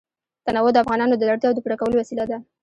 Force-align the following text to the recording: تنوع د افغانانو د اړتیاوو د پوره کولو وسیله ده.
تنوع 0.45 0.69
د 0.73 0.77
افغانانو 0.83 1.13
د 1.17 1.21
اړتیاوو 1.31 1.55
د 1.57 1.59
پوره 1.63 1.75
کولو 1.79 1.95
وسیله 2.01 2.23
ده. 2.29 2.37